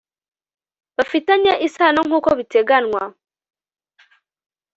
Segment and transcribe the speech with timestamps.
[0.97, 3.03] bafitanye isano nk uko biteganywa